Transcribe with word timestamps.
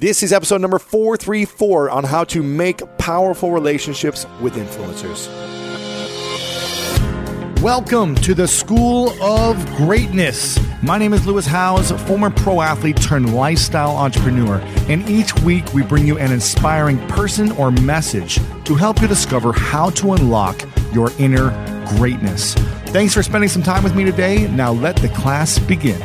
This 0.00 0.22
is 0.22 0.32
episode 0.32 0.62
number 0.62 0.78
434 0.78 1.90
on 1.90 2.04
how 2.04 2.24
to 2.24 2.42
make 2.42 2.80
powerful 2.96 3.50
relationships 3.50 4.24
with 4.40 4.54
influencers. 4.54 5.28
Welcome 7.60 8.14
to 8.14 8.32
the 8.32 8.48
School 8.48 9.10
of 9.22 9.62
Greatness. 9.76 10.58
My 10.82 10.96
name 10.96 11.12
is 11.12 11.26
Lewis 11.26 11.44
Howes, 11.44 11.90
former 12.06 12.30
pro 12.30 12.62
athlete 12.62 12.96
turned 12.96 13.34
lifestyle 13.34 13.94
entrepreneur, 13.94 14.56
and 14.88 15.06
each 15.06 15.38
week 15.40 15.70
we 15.74 15.82
bring 15.82 16.06
you 16.06 16.16
an 16.16 16.32
inspiring 16.32 16.96
person 17.08 17.52
or 17.52 17.70
message 17.70 18.36
to 18.64 18.74
help 18.74 19.02
you 19.02 19.06
discover 19.06 19.52
how 19.52 19.90
to 19.90 20.14
unlock 20.14 20.66
your 20.94 21.12
inner 21.18 21.50
greatness. 21.98 22.54
Thanks 22.86 23.12
for 23.12 23.22
spending 23.22 23.50
some 23.50 23.62
time 23.62 23.84
with 23.84 23.94
me 23.94 24.04
today. 24.04 24.48
Now 24.48 24.72
let 24.72 24.96
the 24.96 25.10
class 25.10 25.58
begin. 25.58 26.00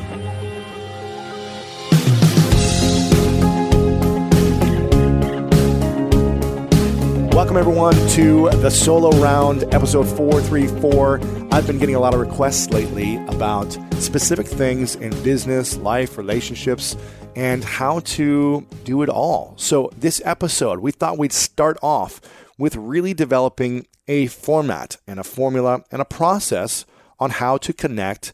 Welcome, 7.56 7.72
everyone, 7.72 8.10
to 8.10 8.50
the 8.60 8.70
solo 8.70 9.12
round, 9.12 9.64
episode 9.74 10.06
434. 10.10 11.22
I've 11.54 11.66
been 11.66 11.80
getting 11.80 11.96
a 11.96 12.00
lot 12.02 12.14
of 12.14 12.20
requests 12.20 12.70
lately 12.70 13.16
about 13.28 13.72
specific 13.94 14.46
things 14.46 14.98
in 14.98 15.12
business, 15.24 15.78
life, 15.78 16.18
relationships, 16.18 16.98
and 17.34 17.64
how 17.64 18.00
to 18.00 18.68
do 18.84 19.04
it 19.04 19.08
all. 19.08 19.54
So, 19.56 19.90
this 19.98 20.22
episode, 20.26 20.80
we 20.80 20.92
thought 20.92 21.18
we'd 21.18 21.32
start 21.32 21.78
off 21.82 22.20
with 22.58 22.76
really 22.76 23.14
developing 23.14 23.88
a 24.06 24.28
format 24.28 24.98
and 25.08 25.18
a 25.18 25.24
formula 25.24 25.82
and 25.92 26.02
a 26.02 26.06
process 26.06 26.86
on 27.22 27.30
how 27.30 27.56
to 27.60 27.72
connect, 27.72 28.34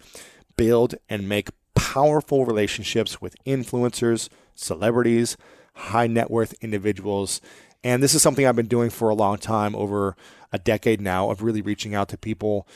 build, 0.58 0.96
and 1.10 1.30
make 1.30 1.50
powerful 1.76 2.44
relationships 2.44 3.22
with 3.22 3.36
influencers, 3.46 4.30
celebrities, 4.56 5.38
high 5.76 6.08
net 6.08 6.32
worth 6.32 6.54
individuals 6.62 7.40
and 7.84 8.02
this 8.02 8.14
is 8.14 8.22
something 8.22 8.46
I've 8.46 8.56
been 8.56 8.68
doing 8.68 8.90
for 8.90 9.10
a 9.10 9.16
long 9.16 9.38
time, 9.38 9.76
over 9.76 10.16
a 10.52 10.60
decade 10.60 11.02
now, 11.02 11.30
of 11.30 11.42
really 11.42 11.62
reaching 11.62 11.96
out 11.96 12.10
to 12.10 12.18
people 12.18 12.68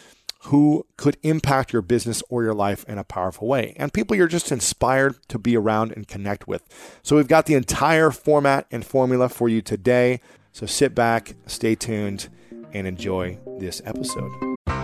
who 0.46 0.86
could 0.96 1.18
impact 1.24 1.74
your 1.74 1.82
business 1.82 2.22
or 2.30 2.44
your 2.44 2.54
life 2.54 2.86
in 2.88 2.98
a 2.98 3.04
powerful 3.04 3.48
way. 3.48 3.74
And 3.78 3.92
people 3.92 4.16
you're 4.16 4.28
just 4.28 4.52
inspired 4.52 5.16
to 5.30 5.40
be 5.40 5.58
around 5.58 5.92
and 5.94 6.08
connect 6.08 6.48
with. 6.48 6.64
So 7.02 7.16
we've 7.16 7.28
got 7.28 7.48
the 7.48 7.56
entire 7.56 8.12
format 8.12 8.68
and 8.72 8.86
formula 8.86 9.30
for 9.30 9.50
you 9.50 9.62
today. 9.62 10.22
So 10.52 10.66
sit 10.66 10.94
back, 10.94 11.34
stay 11.48 11.74
tuned, 11.74 12.30
and 12.74 12.86
enjoy 12.86 13.40
this 13.58 13.82
episode. 13.86 14.32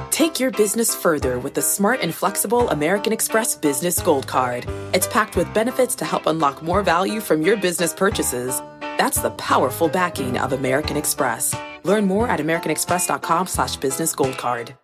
Take 0.10 0.40
your 0.40 0.52
business 0.52 0.96
further 0.96 1.40
with 1.40 1.54
the 1.54 1.62
smart 1.62 2.02
and 2.02 2.14
flexible 2.14 2.70
American 2.70 3.14
Express 3.14 3.56
Business 3.56 4.02
Gold 4.02 4.28
Card. 4.28 4.66
It's 4.94 5.08
packed 5.08 5.36
with 5.36 5.54
benefits 5.54 5.96
to 5.96 6.06
help 6.06 6.26
unlock 6.26 6.62
more 6.62 6.82
value 6.82 7.22
from 7.22 7.42
your 7.42 7.56
business 7.58 7.94
purchases. 7.94 8.62
That's 9.02 9.20
the 9.20 9.32
powerful 9.32 9.88
backing 9.88 10.38
of 10.38 10.54
American 10.54 10.96
Express. 10.96 11.56
Learn 11.84 12.06
more 12.06 12.28
at 12.28 12.40
americanexpress.com 12.40 13.48
slash 13.48 13.76
business 13.78 14.14
gold 14.14 14.38
card. 14.38 14.76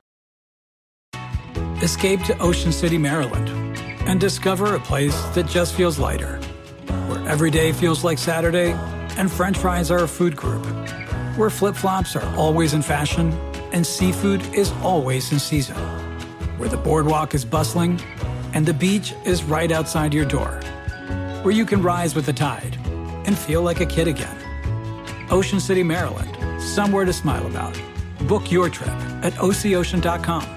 Escape 1.84 2.24
to 2.24 2.36
Ocean 2.40 2.72
City, 2.72 2.98
Maryland, 2.98 3.48
and 4.08 4.20
discover 4.20 4.74
a 4.74 4.80
place 4.80 5.16
that 5.36 5.46
just 5.46 5.76
feels 5.76 6.00
lighter, 6.00 6.38
where 7.06 7.30
every 7.30 7.52
day 7.52 7.72
feels 7.72 8.04
like 8.04 8.18
Saturday 8.18 8.72
and 9.20 9.32
french 9.32 9.60
fries 9.60 9.92
are 9.92 10.06
a 10.06 10.08
food 10.08 10.36
group, 10.36 10.66
where 11.38 11.52
flip-flops 11.52 12.16
are 12.16 12.36
always 12.36 12.74
in 12.74 12.82
fashion 12.82 13.32
and 13.72 13.86
seafood 13.86 14.42
is 14.52 14.72
always 14.82 15.32
in 15.32 15.38
season, 15.38 15.78
where 16.58 16.70
the 16.70 16.78
boardwalk 16.78 17.36
is 17.36 17.46
bustling 17.46 18.02
and 18.56 18.66
the 18.66 18.74
beach 18.74 19.14
is 19.26 19.44
right 19.44 19.72
outside 19.72 20.12
your 20.12 20.26
door, 20.26 20.60
where 21.44 21.54
you 21.54 21.68
can 21.68 21.84
rise 21.84 22.16
with 22.16 22.26
the 22.26 22.34
tide 22.34 22.80
and 23.28 23.38
feel 23.38 23.62
like 23.62 23.80
a 23.80 23.86
kid 23.86 24.08
again. 24.08 24.36
Ocean 25.30 25.60
City, 25.60 25.84
Maryland, 25.84 26.36
somewhere 26.62 27.06
to 27.06 27.14
smile 27.14 27.46
about. 27.46 27.80
Book 28.28 28.52
your 28.52 28.70
trip 28.70 28.90
at 29.22 29.34
OCOcean.com. 29.34 30.57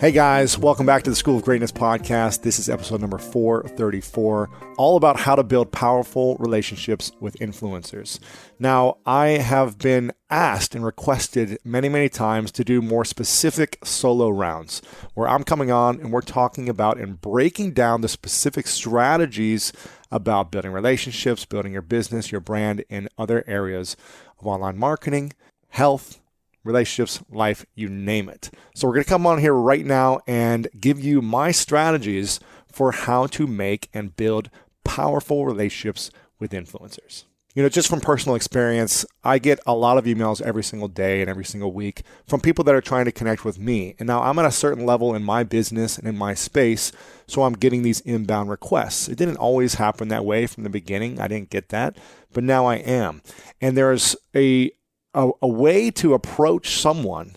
Hey 0.00 0.12
guys, 0.12 0.56
welcome 0.56 0.86
back 0.86 1.02
to 1.02 1.10
the 1.10 1.14
School 1.14 1.36
of 1.36 1.44
Greatness 1.44 1.72
podcast. 1.72 2.40
This 2.40 2.58
is 2.58 2.70
episode 2.70 3.02
number 3.02 3.18
434, 3.18 4.48
all 4.78 4.96
about 4.96 5.20
how 5.20 5.34
to 5.36 5.42
build 5.42 5.72
powerful 5.72 6.38
relationships 6.38 7.12
with 7.20 7.36
influencers. 7.36 8.18
Now, 8.58 8.96
I 9.04 9.26
have 9.28 9.76
been 9.76 10.12
asked 10.30 10.74
and 10.74 10.86
requested 10.86 11.58
many, 11.64 11.90
many 11.90 12.08
times 12.08 12.50
to 12.52 12.64
do 12.64 12.80
more 12.80 13.04
specific 13.04 13.78
solo 13.84 14.30
rounds 14.30 14.80
where 15.12 15.28
I'm 15.28 15.44
coming 15.44 15.70
on 15.70 16.00
and 16.00 16.10
we're 16.10 16.22
talking 16.22 16.70
about 16.70 16.96
and 16.96 17.20
breaking 17.20 17.74
down 17.74 18.00
the 18.00 18.08
specific 18.08 18.68
strategies 18.68 19.70
about 20.10 20.50
building 20.50 20.72
relationships, 20.72 21.44
building 21.44 21.74
your 21.74 21.82
business, 21.82 22.32
your 22.32 22.40
brand, 22.40 22.84
and 22.88 23.10
other 23.18 23.44
areas 23.46 23.98
of 24.38 24.46
online 24.46 24.78
marketing, 24.78 25.34
health, 25.68 26.22
relationships, 26.64 27.22
life, 27.30 27.64
you 27.74 27.88
name 27.88 28.28
it. 28.28 28.50
So, 28.74 28.86
we're 28.86 28.94
going 28.94 29.04
to 29.04 29.10
come 29.10 29.26
on 29.26 29.38
here 29.38 29.54
right 29.54 29.84
now 29.84 30.20
and 30.26 30.68
give 30.78 30.98
you 31.00 31.22
my 31.22 31.50
strategies 31.50 32.40
for 32.70 32.92
how 32.92 33.26
to 33.26 33.46
make 33.46 33.88
and 33.92 34.16
build 34.16 34.50
powerful 34.84 35.46
relationships 35.46 36.10
with 36.38 36.52
influencers. 36.52 37.24
You 37.54 37.64
know, 37.64 37.68
just 37.68 37.88
from 37.88 38.00
personal 38.00 38.36
experience, 38.36 39.04
I 39.24 39.40
get 39.40 39.58
a 39.66 39.74
lot 39.74 39.98
of 39.98 40.04
emails 40.04 40.40
every 40.40 40.62
single 40.62 40.86
day 40.86 41.20
and 41.20 41.28
every 41.28 41.44
single 41.44 41.72
week 41.72 42.02
from 42.24 42.40
people 42.40 42.62
that 42.64 42.76
are 42.76 42.80
trying 42.80 43.06
to 43.06 43.12
connect 43.12 43.44
with 43.44 43.58
me. 43.58 43.96
And 43.98 44.06
now 44.06 44.22
I'm 44.22 44.38
at 44.38 44.44
a 44.44 44.52
certain 44.52 44.86
level 44.86 45.16
in 45.16 45.24
my 45.24 45.42
business 45.42 45.98
and 45.98 46.06
in 46.06 46.16
my 46.16 46.34
space, 46.34 46.92
so 47.26 47.42
I'm 47.42 47.54
getting 47.54 47.82
these 47.82 48.00
inbound 48.02 48.50
requests. 48.50 49.08
It 49.08 49.18
didn't 49.18 49.38
always 49.38 49.74
happen 49.74 50.06
that 50.08 50.24
way 50.24 50.46
from 50.46 50.62
the 50.62 50.70
beginning. 50.70 51.20
I 51.20 51.26
didn't 51.26 51.50
get 51.50 51.70
that, 51.70 51.96
but 52.32 52.44
now 52.44 52.66
I 52.66 52.76
am. 52.76 53.20
And 53.60 53.76
there's 53.76 54.14
a 54.32 54.70
a, 55.14 55.30
a 55.42 55.48
way 55.48 55.90
to 55.92 56.14
approach 56.14 56.80
someone 56.80 57.36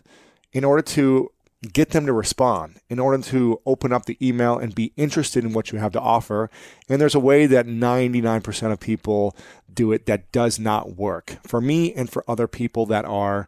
in 0.52 0.64
order 0.64 0.82
to 0.82 1.32
get 1.72 1.92
them 1.92 2.06
to 2.06 2.14
respond, 2.14 2.80
in 2.90 3.00
order 3.00 3.24
to 3.24 3.62
open 3.66 3.94
up 3.94 4.06
the 4.06 4.18
email 4.26 4.58
and 4.58 4.76
be 4.76 4.92
interested 4.98 5.46
in 5.46 5.54
what 5.54 5.72
you 5.72 5.80
have 5.80 5.94
to 5.94 6.00
offer. 6.00 6.50
And 6.90 7.00
there's 7.00 7.16
a 7.16 7.20
way 7.20 7.46
that 7.46 7.66
99% 7.66 8.72
of 8.72 8.80
people 8.80 9.36
do 9.74 9.92
it 9.92 10.06
that 10.06 10.32
does 10.32 10.60
not 10.60 10.98
work 10.98 11.38
for 11.48 11.62
me 11.62 11.94
and 11.94 12.10
for 12.10 12.24
other 12.28 12.48
people 12.48 12.86
that 12.88 13.06
are 13.06 13.48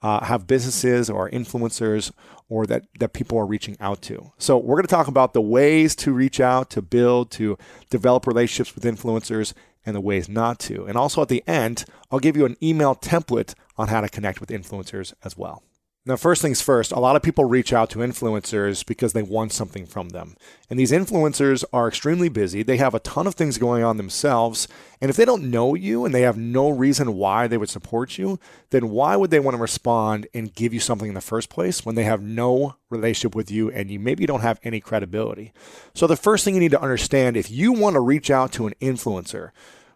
uh, 0.00 0.24
have 0.24 0.46
businesses 0.46 1.10
or 1.10 1.28
influencers 1.30 2.12
or 2.48 2.66
that, 2.66 2.84
that 3.00 3.12
people 3.12 3.36
are 3.36 3.46
reaching 3.46 3.76
out 3.80 4.00
to. 4.00 4.30
So, 4.38 4.56
we're 4.56 4.76
going 4.76 4.86
to 4.86 4.94
talk 4.94 5.08
about 5.08 5.32
the 5.32 5.40
ways 5.40 5.96
to 5.96 6.12
reach 6.12 6.38
out, 6.40 6.70
to 6.70 6.82
build, 6.82 7.32
to 7.32 7.58
develop 7.90 8.26
relationships 8.26 8.76
with 8.76 8.84
influencers, 8.84 9.54
and 9.88 9.96
the 9.96 10.02
ways 10.02 10.28
not 10.28 10.58
to. 10.58 10.84
And 10.84 10.98
also 10.98 11.22
at 11.22 11.28
the 11.28 11.42
end, 11.46 11.86
I'll 12.10 12.18
give 12.18 12.36
you 12.36 12.44
an 12.44 12.58
email 12.62 12.94
template 12.94 13.54
on 13.78 13.88
how 13.88 14.02
to 14.02 14.08
connect 14.08 14.38
with 14.38 14.50
influencers 14.50 15.14
as 15.24 15.36
well. 15.36 15.62
Now, 16.08 16.16
first 16.16 16.40
things 16.40 16.62
first, 16.62 16.90
a 16.90 17.00
lot 17.00 17.16
of 17.16 17.22
people 17.22 17.44
reach 17.44 17.70
out 17.70 17.90
to 17.90 17.98
influencers 17.98 18.86
because 18.86 19.12
they 19.12 19.22
want 19.22 19.52
something 19.52 19.84
from 19.84 20.08
them. 20.08 20.36
And 20.70 20.78
these 20.78 20.90
influencers 20.90 21.64
are 21.70 21.86
extremely 21.86 22.30
busy. 22.30 22.62
They 22.62 22.78
have 22.78 22.94
a 22.94 23.00
ton 23.00 23.26
of 23.26 23.34
things 23.34 23.58
going 23.58 23.84
on 23.84 23.98
themselves. 23.98 24.68
And 25.02 25.10
if 25.10 25.16
they 25.16 25.26
don't 25.26 25.50
know 25.50 25.74
you 25.74 26.06
and 26.06 26.14
they 26.14 26.22
have 26.22 26.38
no 26.38 26.70
reason 26.70 27.12
why 27.12 27.46
they 27.46 27.58
would 27.58 27.68
support 27.68 28.16
you, 28.16 28.40
then 28.70 28.88
why 28.88 29.16
would 29.16 29.30
they 29.30 29.38
want 29.38 29.56
to 29.56 29.60
respond 29.60 30.26
and 30.32 30.54
give 30.54 30.72
you 30.72 30.80
something 30.80 31.08
in 31.08 31.14
the 31.14 31.20
first 31.20 31.50
place 31.50 31.84
when 31.84 31.94
they 31.94 32.04
have 32.04 32.22
no 32.22 32.76
relationship 32.88 33.34
with 33.34 33.50
you 33.50 33.70
and 33.70 33.90
you 33.90 34.00
maybe 34.00 34.24
don't 34.24 34.40
have 34.40 34.60
any 34.62 34.80
credibility? 34.80 35.52
So, 35.92 36.06
the 36.06 36.16
first 36.16 36.42
thing 36.42 36.54
you 36.54 36.60
need 36.60 36.70
to 36.70 36.80
understand 36.80 37.36
if 37.36 37.50
you 37.50 37.72
want 37.72 37.94
to 37.94 38.00
reach 38.00 38.30
out 38.30 38.50
to 38.52 38.66
an 38.66 38.72
influencer, 38.80 39.50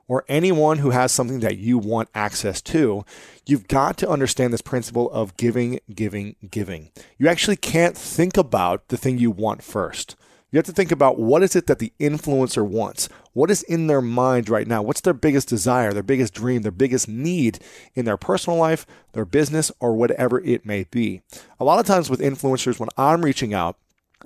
or 0.08 0.25
anyone 0.28 0.78
who 0.78 0.90
has 0.90 1.12
something 1.12 1.40
that 1.40 1.58
you 1.58 1.78
want 1.78 2.08
access 2.14 2.60
to, 2.60 3.04
you've 3.46 3.69
got 3.69 3.96
to 3.99 4.08
understand 4.08 4.52
this 4.52 4.62
principle 4.62 5.10
of 5.10 5.37
giving, 5.37 5.81
giving, 5.94 6.37
giving. 6.50 6.90
You 7.19 7.28
actually 7.28 7.56
can't 7.56 7.96
think 7.96 8.37
about 8.37 8.88
the 8.88 8.96
thing 8.96 9.19
you 9.19 9.31
want 9.31 9.62
first. 9.62 10.16
You 10.52 10.58
have 10.58 10.66
to 10.66 10.72
think 10.72 10.93
about 10.93 11.19
what 11.19 11.43
is 11.43 11.56
it 11.56 11.66
that 11.66 11.78
the 11.78 11.94
influencer 11.99 12.66
wants? 12.66 13.08
What 13.32 13.50
is 13.50 13.62
in 13.62 13.87
their 13.87 14.02
mind 14.02 14.50
right 14.50 14.66
now? 14.66 14.82
What's 14.82 15.00
their 15.00 15.14
biggest 15.14 15.49
desire, 15.49 15.94
their 15.94 16.02
biggest 16.02 16.34
dream, 16.34 16.60
their 16.60 16.70
biggest 16.70 17.08
need 17.08 17.58
in 17.94 18.04
their 18.04 18.19
personal 18.19 18.58
life, 18.58 18.84
their 19.12 19.25
business, 19.25 19.72
or 19.81 19.94
whatever 19.94 20.40
it 20.44 20.66
may 20.66 20.84
be? 20.84 21.22
A 21.58 21.64
lot 21.64 21.81
of 21.81 21.87
times 21.87 22.10
with 22.10 22.20
influencers, 22.20 22.78
when 22.78 22.90
I'm 22.99 23.25
reaching 23.25 23.54
out, 23.54 23.78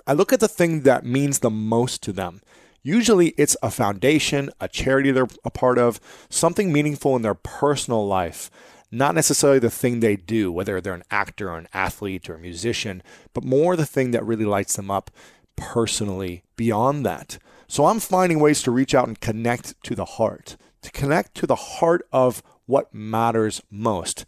I 0.05 0.11
look 0.11 0.33
at 0.33 0.41
the 0.41 0.49
thing 0.49 0.81
that 0.81 1.05
means 1.05 1.39
the 1.39 1.49
most 1.49 2.03
to 2.03 2.11
them. 2.11 2.41
Usually 2.87 3.33
it's 3.35 3.57
a 3.61 3.69
foundation, 3.69 4.49
a 4.61 4.69
charity 4.69 5.11
they're 5.11 5.27
a 5.43 5.49
part 5.49 5.77
of, 5.77 5.99
something 6.29 6.71
meaningful 6.71 7.17
in 7.17 7.21
their 7.21 7.33
personal 7.33 8.07
life. 8.07 8.49
Not 8.89 9.13
necessarily 9.13 9.59
the 9.59 9.69
thing 9.69 9.99
they 9.99 10.15
do, 10.15 10.53
whether 10.53 10.79
they're 10.79 10.93
an 10.93 11.03
actor 11.11 11.49
or 11.49 11.57
an 11.57 11.67
athlete 11.73 12.29
or 12.29 12.35
a 12.35 12.39
musician, 12.39 13.03
but 13.33 13.43
more 13.43 13.75
the 13.75 13.85
thing 13.85 14.11
that 14.11 14.25
really 14.25 14.45
lights 14.45 14.77
them 14.77 14.89
up 14.89 15.11
personally 15.57 16.43
beyond 16.55 17.05
that. 17.05 17.39
So 17.67 17.87
I'm 17.87 17.99
finding 17.99 18.39
ways 18.39 18.61
to 18.63 18.71
reach 18.71 18.95
out 18.95 19.09
and 19.09 19.19
connect 19.19 19.83
to 19.83 19.93
the 19.93 20.05
heart, 20.05 20.55
to 20.81 20.89
connect 20.91 21.35
to 21.35 21.45
the 21.45 21.55
heart 21.55 22.07
of 22.13 22.41
what 22.67 22.93
matters 22.93 23.61
most. 23.69 24.23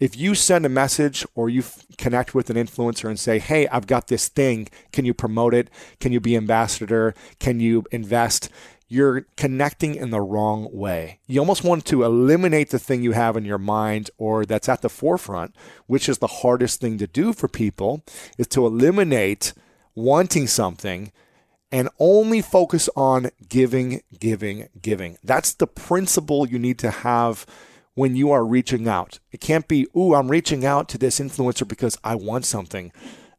If 0.00 0.16
you 0.16 0.34
send 0.34 0.66
a 0.66 0.68
message 0.68 1.24
or 1.34 1.48
you 1.48 1.60
f- 1.60 1.84
connect 1.98 2.34
with 2.34 2.50
an 2.50 2.56
influencer 2.56 3.08
and 3.08 3.18
say, 3.18 3.38
Hey, 3.38 3.66
I've 3.68 3.86
got 3.86 4.08
this 4.08 4.28
thing. 4.28 4.68
Can 4.92 5.04
you 5.04 5.14
promote 5.14 5.54
it? 5.54 5.70
Can 6.00 6.12
you 6.12 6.20
be 6.20 6.36
ambassador? 6.36 7.14
Can 7.38 7.60
you 7.60 7.84
invest? 7.90 8.50
You're 8.88 9.22
connecting 9.36 9.94
in 9.94 10.10
the 10.10 10.20
wrong 10.20 10.68
way. 10.70 11.20
You 11.26 11.40
almost 11.40 11.64
want 11.64 11.84
to 11.86 12.04
eliminate 12.04 12.70
the 12.70 12.78
thing 12.78 13.02
you 13.02 13.12
have 13.12 13.36
in 13.36 13.44
your 13.44 13.58
mind 13.58 14.10
or 14.18 14.44
that's 14.44 14.68
at 14.68 14.82
the 14.82 14.88
forefront, 14.88 15.54
which 15.86 16.08
is 16.08 16.18
the 16.18 16.26
hardest 16.26 16.80
thing 16.80 16.98
to 16.98 17.06
do 17.06 17.32
for 17.32 17.48
people, 17.48 18.04
is 18.36 18.46
to 18.48 18.66
eliminate 18.66 19.54
wanting 19.94 20.46
something 20.46 21.12
and 21.72 21.88
only 21.98 22.40
focus 22.40 22.88
on 22.94 23.30
giving, 23.48 24.00
giving, 24.20 24.68
giving. 24.80 25.18
That's 25.24 25.54
the 25.54 25.66
principle 25.66 26.46
you 26.46 26.58
need 26.58 26.78
to 26.80 26.90
have 26.90 27.46
when 27.94 28.16
you 28.16 28.30
are 28.30 28.44
reaching 28.44 28.88
out. 28.88 29.20
It 29.32 29.40
can't 29.40 29.68
be, 29.68 29.86
ooh, 29.96 30.14
I'm 30.14 30.30
reaching 30.30 30.64
out 30.64 30.88
to 30.90 30.98
this 30.98 31.20
influencer 31.20 31.66
because 31.66 31.96
I 32.02 32.14
want 32.14 32.44
something. 32.44 32.92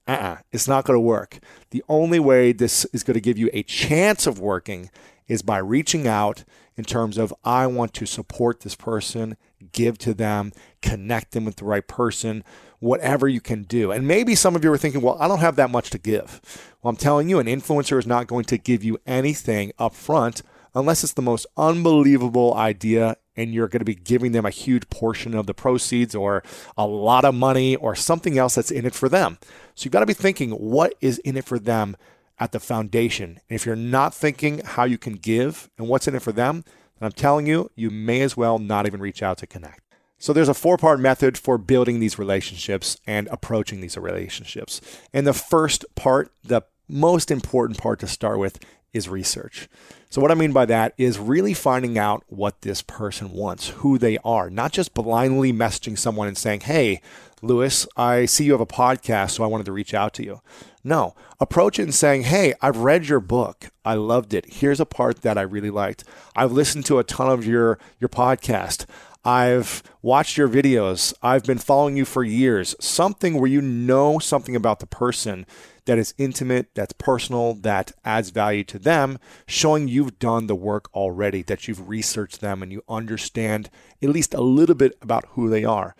Uh-uh, 0.07 0.37
it's 0.51 0.67
not 0.67 0.85
going 0.85 0.95
to 0.95 1.01
work. 1.01 1.39
The 1.71 1.83
only 1.89 2.19
way 2.19 2.51
this 2.51 2.85
is 2.93 3.03
going 3.03 3.15
to 3.15 3.21
give 3.21 3.37
you 3.37 3.49
a 3.53 3.63
chance 3.63 4.27
of 4.27 4.39
working 4.39 4.89
is 5.27 5.41
by 5.41 5.57
reaching 5.57 6.07
out 6.07 6.43
in 6.77 6.83
terms 6.83 7.17
of 7.17 7.33
I 7.43 7.67
want 7.67 7.93
to 7.95 8.05
support 8.05 8.61
this 8.61 8.75
person, 8.75 9.37
give 9.71 9.97
to 9.99 10.13
them, 10.13 10.51
connect 10.81 11.31
them 11.31 11.45
with 11.45 11.55
the 11.55 11.65
right 11.65 11.87
person, 11.87 12.43
whatever 12.79 13.27
you 13.27 13.41
can 13.41 13.63
do. 13.63 13.91
And 13.91 14.07
maybe 14.07 14.35
some 14.35 14.55
of 14.55 14.63
you 14.63 14.71
are 14.71 14.77
thinking, 14.77 15.01
well, 15.01 15.17
I 15.19 15.27
don't 15.27 15.39
have 15.39 15.55
that 15.55 15.71
much 15.71 15.89
to 15.91 15.97
give. 15.97 16.41
Well, 16.81 16.89
I'm 16.89 16.97
telling 16.97 17.29
you, 17.29 17.39
an 17.39 17.47
influencer 17.47 17.97
is 17.97 18.05
not 18.05 18.27
going 18.27 18.45
to 18.45 18.57
give 18.57 18.83
you 18.83 18.99
anything 19.07 19.71
up 19.79 19.95
front 19.95 20.43
unless 20.75 21.03
it's 21.03 21.13
the 21.13 21.21
most 21.21 21.47
unbelievable 21.57 22.53
idea 22.53 23.15
and 23.35 23.53
you're 23.53 23.67
going 23.67 23.79
to 23.79 23.85
be 23.85 23.95
giving 23.95 24.31
them 24.31 24.45
a 24.45 24.49
huge 24.49 24.89
portion 24.89 25.33
of 25.33 25.45
the 25.45 25.53
proceeds 25.53 26.15
or 26.15 26.43
a 26.77 26.85
lot 26.85 27.25
of 27.25 27.35
money 27.35 27.75
or 27.75 27.95
something 27.95 28.37
else 28.37 28.55
that's 28.55 28.71
in 28.71 28.85
it 28.85 28.95
for 28.95 29.09
them. 29.09 29.37
So 29.75 29.85
you've 29.85 29.93
got 29.93 29.99
to 30.01 30.05
be 30.05 30.13
thinking 30.13 30.51
what 30.51 30.93
is 31.01 31.19
in 31.19 31.37
it 31.37 31.45
for 31.45 31.59
them 31.59 31.97
at 32.39 32.51
the 32.51 32.59
foundation. 32.59 33.39
And 33.49 33.55
if 33.55 33.65
you're 33.65 33.75
not 33.75 34.13
thinking 34.13 34.61
how 34.63 34.83
you 34.83 34.97
can 34.97 35.13
give 35.13 35.69
and 35.77 35.87
what's 35.87 36.07
in 36.07 36.15
it 36.15 36.21
for 36.21 36.31
them, 36.31 36.63
I'm 37.01 37.11
telling 37.11 37.45
you, 37.45 37.69
you 37.75 37.91
may 37.91 38.21
as 38.21 38.35
well 38.35 38.57
not 38.57 38.87
even 38.87 38.99
reach 38.99 39.21
out 39.21 39.37
to 39.39 39.47
connect. 39.47 39.81
So 40.17 40.33
there's 40.33 40.49
a 40.49 40.53
four 40.53 40.77
part 40.77 40.99
method 40.99 41.37
for 41.37 41.57
building 41.57 41.99
these 41.99 42.17
relationships 42.17 42.97
and 43.05 43.27
approaching 43.27 43.81
these 43.81 43.97
relationships. 43.97 44.81
And 45.13 45.27
the 45.27 45.33
first 45.33 45.85
part, 45.95 46.31
the 46.43 46.61
most 46.87 47.31
important 47.31 47.79
part 47.79 47.99
to 47.99 48.07
start 48.07 48.39
with, 48.39 48.59
is 48.93 49.09
research. 49.09 49.67
So, 50.15 50.21
what 50.21 50.31
I 50.31 50.35
mean 50.35 50.53
by 50.53 50.63
that 50.67 50.93
is 50.97 51.19
really 51.19 51.53
finding 51.53 51.97
out 51.97 52.23
what 52.27 52.61
this 52.61 52.81
person 52.81 53.33
wants, 53.33 53.67
who 53.67 53.97
they 53.97 54.17
are, 54.23 54.49
not 54.49 54.71
just 54.71 54.93
blindly 54.93 55.51
messaging 55.51 55.99
someone 55.99 56.29
and 56.29 56.37
saying, 56.37 56.61
Hey, 56.61 57.01
Lewis, 57.41 57.85
I 57.97 58.23
see 58.25 58.45
you 58.45 58.53
have 58.53 58.61
a 58.61 58.65
podcast, 58.65 59.31
so 59.31 59.43
I 59.43 59.47
wanted 59.47 59.65
to 59.65 59.73
reach 59.73 59.93
out 59.93 60.13
to 60.13 60.23
you. 60.23 60.39
No, 60.85 61.15
approach 61.41 61.79
it 61.79 61.83
and 61.83 61.93
saying, 61.93 62.23
Hey, 62.23 62.53
I've 62.61 62.77
read 62.77 63.09
your 63.09 63.19
book. 63.19 63.71
I 63.83 63.95
loved 63.95 64.33
it. 64.33 64.45
Here's 64.53 64.79
a 64.79 64.85
part 64.85 65.21
that 65.23 65.37
I 65.37 65.41
really 65.41 65.69
liked. 65.69 66.05
I've 66.33 66.53
listened 66.53 66.85
to 66.85 66.99
a 66.99 67.03
ton 67.03 67.29
of 67.29 67.45
your, 67.45 67.77
your 67.99 68.07
podcast. 68.07 68.85
I've 69.25 69.81
watched 70.03 70.37
your 70.37 70.47
videos. 70.47 71.11
I've 71.23 71.43
been 71.43 71.57
following 71.57 71.97
you 71.97 72.05
for 72.05 72.23
years. 72.23 72.75
Something 72.79 73.39
where 73.39 73.49
you 73.49 73.59
know 73.59 74.19
something 74.19 74.55
about 74.55 74.79
the 74.79 74.85
person 74.85 75.47
that 75.85 75.97
is 75.97 76.13
intimate, 76.19 76.67
that's 76.75 76.93
personal, 76.93 77.55
that 77.55 77.91
adds 78.03 78.29
value 78.29 78.63
to 78.65 78.77
them, 78.77 79.17
showing 79.47 79.87
you've 79.87 80.19
done 80.19 80.45
the 80.45 80.55
work 80.55 80.93
already, 80.93 81.41
that 81.41 81.67
you've 81.67 81.89
researched 81.89 82.39
them 82.39 82.61
and 82.61 82.71
you 82.71 82.83
understand 82.87 83.71
at 84.03 84.09
least 84.09 84.35
a 84.35 84.41
little 84.41 84.75
bit 84.75 84.95
about 85.01 85.25
who 85.29 85.49
they 85.49 85.65
are. 85.65 85.95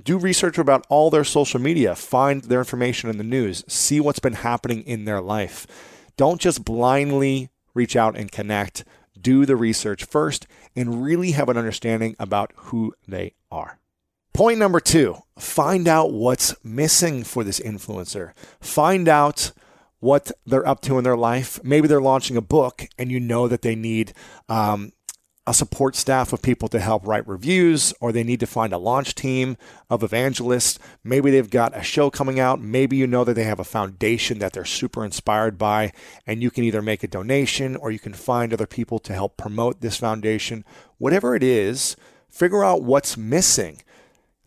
Do 0.00 0.16
research 0.16 0.56
about 0.56 0.86
all 0.88 1.10
their 1.10 1.24
social 1.24 1.60
media, 1.60 1.96
find 1.96 2.44
their 2.44 2.60
information 2.60 3.10
in 3.10 3.18
the 3.18 3.24
news, 3.24 3.64
see 3.66 3.98
what's 3.98 4.20
been 4.20 4.34
happening 4.34 4.82
in 4.82 5.06
their 5.06 5.20
life. 5.20 5.66
Don't 6.16 6.40
just 6.40 6.64
blindly 6.64 7.50
reach 7.74 7.96
out 7.96 8.16
and 8.16 8.30
connect. 8.30 8.84
Do 9.20 9.44
the 9.46 9.56
research 9.56 10.04
first 10.04 10.46
and 10.74 11.02
really 11.02 11.32
have 11.32 11.48
an 11.48 11.56
understanding 11.56 12.16
about 12.18 12.52
who 12.56 12.94
they 13.06 13.34
are. 13.50 13.78
Point 14.32 14.58
number 14.58 14.80
two 14.80 15.18
find 15.38 15.88
out 15.88 16.12
what's 16.12 16.54
missing 16.64 17.24
for 17.24 17.44
this 17.44 17.60
influencer. 17.60 18.32
Find 18.60 19.08
out 19.08 19.52
what 19.98 20.32
they're 20.46 20.66
up 20.66 20.80
to 20.82 20.98
in 20.98 21.04
their 21.04 21.16
life. 21.16 21.62
Maybe 21.62 21.88
they're 21.88 22.00
launching 22.00 22.36
a 22.36 22.42
book 22.42 22.86
and 22.98 23.10
you 23.10 23.20
know 23.20 23.48
that 23.48 23.62
they 23.62 23.74
need 23.74 24.12
um, 24.48 24.92
a 25.46 25.54
support 25.54 25.96
staff 25.96 26.32
of 26.32 26.42
people 26.42 26.68
to 26.68 26.78
help 26.78 27.06
write 27.06 27.26
reviews, 27.26 27.92
or 28.00 28.12
they 28.12 28.22
need 28.22 28.40
to 28.40 28.46
find 28.46 28.72
a 28.72 28.78
launch 28.78 29.14
team 29.14 29.56
of 29.88 30.02
evangelists. 30.02 30.78
Maybe 31.02 31.30
they've 31.30 31.50
got 31.50 31.76
a 31.76 31.82
show 31.82 32.10
coming 32.10 32.38
out. 32.38 32.60
Maybe 32.60 32.96
you 32.96 33.06
know 33.06 33.24
that 33.24 33.34
they 33.34 33.44
have 33.44 33.58
a 33.58 33.64
foundation 33.64 34.38
that 34.38 34.52
they're 34.52 34.64
super 34.64 35.04
inspired 35.04 35.58
by, 35.58 35.92
and 36.26 36.42
you 36.42 36.50
can 36.50 36.64
either 36.64 36.82
make 36.82 37.02
a 37.02 37.08
donation 37.08 37.74
or 37.74 37.90
you 37.90 37.98
can 37.98 38.14
find 38.14 38.52
other 38.52 38.66
people 38.66 38.98
to 39.00 39.12
help 39.12 39.36
promote 39.36 39.80
this 39.80 39.96
foundation. 39.96 40.64
Whatever 40.98 41.34
it 41.34 41.42
is, 41.42 41.96
figure 42.28 42.64
out 42.64 42.82
what's 42.82 43.16
missing 43.16 43.82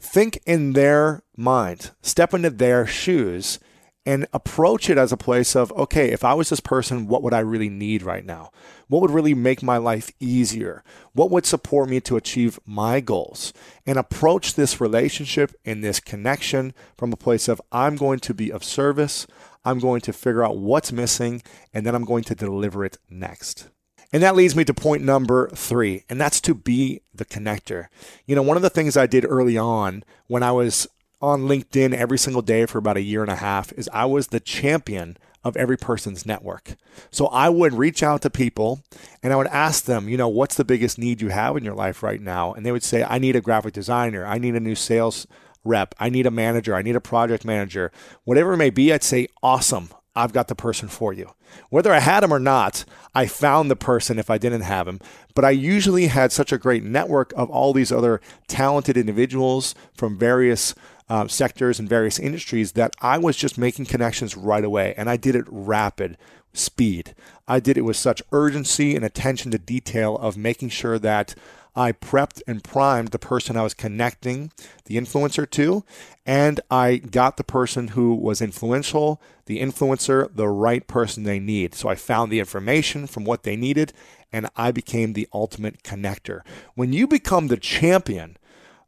think 0.04 0.40
in 0.46 0.74
their 0.74 1.24
mind, 1.36 1.92
step 2.02 2.34
into 2.34 2.50
their 2.50 2.86
shoes, 2.86 3.58
and 4.06 4.28
approach 4.34 4.90
it 4.90 4.98
as 4.98 5.12
a 5.12 5.18
place 5.18 5.56
of, 5.56 5.72
okay, 5.74 6.12
if 6.12 6.24
I 6.24 6.34
was 6.34 6.50
this 6.50 6.60
person, 6.60 7.08
what 7.08 7.24
would 7.24 7.34
I 7.34 7.40
really 7.40 7.70
need 7.70 8.04
right 8.04 8.26
now? 8.26 8.52
What 8.88 9.02
would 9.02 9.12
really 9.12 9.34
make 9.34 9.64
my 9.64 9.78
life 9.78 10.12
easier? 10.20 10.84
What 11.14 11.32
would 11.32 11.46
support 11.46 11.90
me 11.90 12.02
to 12.02 12.18
achieve 12.18 12.60
my 12.66 13.00
goals? 13.00 13.54
And 13.86 13.98
approach 13.98 14.56
this 14.56 14.82
relationship 14.82 15.56
and 15.64 15.84
this 15.84 16.00
connection 16.00 16.74
from 16.98 17.14
a 17.14 17.18
place 17.18 17.48
of, 17.48 17.62
I'm 17.72 17.96
going 17.96 18.20
to 18.20 18.34
be 18.34 18.52
of 18.52 18.64
service. 18.64 19.26
I'm 19.66 19.80
going 19.80 20.02
to 20.02 20.14
figure 20.14 20.44
out 20.44 20.58
what's 20.58 20.92
missing, 20.92 21.42
and 21.74 21.86
then 21.86 21.96
I'm 21.96 22.04
going 22.04 22.26
to 22.26 22.36
deliver 22.36 22.84
it 22.84 22.98
next. 23.10 23.70
And 24.12 24.22
that 24.22 24.36
leads 24.36 24.56
me 24.56 24.66
to 24.66 24.74
point 24.74 25.04
number 25.04 25.48
three, 25.56 26.04
and 26.10 26.20
that's 26.20 26.42
to 26.42 26.54
be 26.54 27.02
the 27.16 27.26
connector. 27.26 27.88
You 28.26 28.36
know, 28.36 28.44
one 28.44 28.58
of 28.58 28.64
the 28.64 28.70
things 28.70 28.98
I 28.98 29.08
did 29.08 29.26
early 29.26 29.58
on 29.58 30.04
when 30.28 30.44
I 30.44 30.52
was 30.52 30.88
on 31.24 31.44
LinkedIn 31.44 31.94
every 31.94 32.18
single 32.18 32.42
day 32.42 32.66
for 32.66 32.78
about 32.78 32.98
a 32.98 33.02
year 33.02 33.22
and 33.22 33.32
a 33.32 33.38
half 33.38 33.72
is 33.74 33.90
I 33.94 34.04
was 34.04 34.28
the 34.28 34.42
champion 34.42 35.16
of 35.42 35.56
every 35.56 35.78
person's 35.78 36.26
network. 36.26 36.76
So 37.12 37.28
I 37.28 37.48
would 37.48 37.74
reach 37.74 38.04
out 38.04 38.22
to 38.24 38.30
people 38.30 38.82
and 39.24 39.32
I 39.32 39.38
would 39.38 39.48
ask 39.48 39.86
them, 39.86 40.10
you 40.10 40.18
know, 40.18 40.28
what's 40.28 40.56
the 40.56 40.66
biggest 40.66 40.98
need 40.98 41.22
you 41.22 41.30
have 41.30 41.56
in 41.56 41.64
your 41.64 41.76
life 41.76 42.04
right 42.04 42.22
now? 42.22 42.52
And 42.52 42.66
they 42.66 42.74
would 42.74 42.84
say, 42.84 43.06
I 43.08 43.20
need 43.20 43.38
a 43.38 43.42
graphic 43.42 43.74
designer, 43.74 44.26
I 44.26 44.38
need 44.38 44.54
a 44.56 44.60
new 44.60 44.76
sales 44.76 45.26
rep, 45.64 45.96
I 45.98 46.10
need 46.10 46.26
a 46.26 46.32
manager, 46.32 46.76
I 46.76 46.82
need 46.82 46.98
a 46.98 47.02
project 47.02 47.46
manager. 47.46 47.94
Whatever 48.26 48.54
it 48.54 48.58
may 48.58 48.70
be, 48.70 48.92
I'd 48.92 49.02
say, 49.02 49.28
awesome. 49.42 49.90
I've 50.16 50.34
got 50.34 50.48
the 50.48 50.56
person 50.56 50.90
for 50.90 51.12
you. 51.12 51.32
Whether 51.70 51.92
I 51.92 52.00
had 52.00 52.24
him 52.24 52.34
or 52.34 52.40
not, 52.40 52.86
I 53.16 53.26
found 53.26 53.72
the 53.72 53.76
person 53.76 54.20
if 54.20 54.30
I 54.30 54.38
didn't 54.38 54.62
have 54.62 54.88
him. 54.88 55.00
But 55.34 55.44
I 55.46 55.50
usually 55.52 56.08
had 56.08 56.32
such 56.32 56.52
a 56.52 56.58
great 56.60 56.84
network 56.84 57.34
of 57.36 57.50
all 57.50 57.74
these 57.74 57.92
other 57.92 58.22
talented 58.48 58.96
individuals 58.96 59.74
from 59.96 60.20
various 60.20 60.76
uh, 61.10 61.28
sectors 61.28 61.80
and 61.80 61.90
various 61.90 62.20
industries 62.20 62.74
that 62.74 62.96
I 63.02 63.18
was 63.18 63.36
just 63.36 63.58
making 63.58 63.86
connections 63.86 64.38
right 64.38 64.64
away. 64.64 64.94
And 64.98 65.10
I 65.10 65.18
did 65.18 65.36
it 65.36 65.46
rapid 65.48 66.18
speed. 66.54 67.16
I 67.48 67.60
did 67.60 67.78
it 67.78 67.82
with 67.82 67.98
such 67.98 68.22
urgency 68.32 68.96
and 68.96 69.04
attention 69.04 69.52
to 69.52 69.58
detail 69.58 70.18
of 70.18 70.38
making 70.38 70.70
sure 70.70 71.00
that 71.00 71.36
I 71.76 71.92
prepped 71.92 72.42
and 72.48 72.64
primed 72.64 73.10
the 73.10 73.20
person 73.20 73.58
I 73.58 73.64
was 73.64 73.74
connecting 73.74 74.52
the 74.86 74.96
influencer 74.96 75.50
to, 75.52 75.84
and 76.26 76.60
I 76.70 76.98
got 76.98 77.38
the 77.38 77.44
person 77.44 77.90
who 77.90 78.14
was 78.14 78.42
influential, 78.42 79.20
the 79.46 79.60
influencer, 79.60 80.34
the 80.34 80.48
right 80.48 80.86
person 80.86 81.24
they 81.24 81.40
need. 81.40 81.74
So 81.74 81.90
I 81.90 81.96
found 81.96 82.32
the 82.32 82.40
information 82.40 83.08
from 83.08 83.26
what 83.26 83.42
they 83.42 83.56
needed, 83.56 83.92
and 84.32 84.50
I 84.56 84.72
became 84.72 85.14
the 85.14 85.28
ultimate 85.34 85.82
connector. 85.82 86.42
When 86.76 86.94
you 86.94 87.08
become 87.08 87.48
the 87.48 87.58
champion 87.58 88.38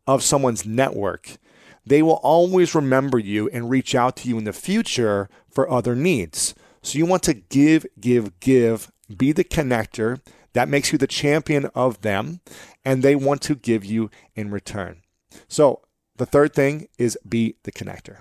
of 0.05 0.22
someone's 0.22 0.65
network, 0.65 1.38
they 1.86 2.01
will 2.01 2.20
always 2.24 2.74
remember 2.74 3.20
you 3.20 3.50
and 3.50 3.70
reach 3.70 3.94
out 3.96 4.15
to 4.18 4.30
you 4.30 4.38
in 4.38 4.44
the 4.44 4.54
future 4.54 5.30
for 5.50 5.70
other 5.70 5.96
needs. 5.96 6.56
So 6.82 6.98
you 6.98 7.06
want 7.06 7.24
to 7.24 7.34
give, 7.34 7.86
give, 8.00 8.39
give, 8.39 8.92
be 9.15 9.32
the 9.32 9.44
connector. 9.44 10.20
That 10.54 10.70
makes 10.70 10.92
you 10.92 10.98
the 10.98 11.08
champion 11.08 11.65
of 11.75 12.01
them 12.01 12.42
and 12.84 13.04
they 13.04 13.15
want 13.15 13.42
to 13.44 13.56
give 13.56 13.84
you 13.84 14.10
in 14.36 14.51
return. 14.51 15.01
So, 15.48 15.82
the 16.18 16.25
third 16.25 16.54
thing 16.54 16.88
is 16.98 17.18
be 17.27 17.58
the 17.63 17.72
connector. 17.74 18.20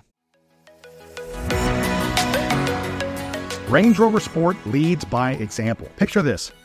Range 3.69 3.99
Rover 3.99 4.21
Sport 4.21 4.57
leads 4.67 5.05
by 5.05 5.33
example. 5.35 5.89
Picture 5.97 6.23
this 6.23 6.51